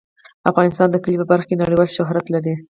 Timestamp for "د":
0.91-0.95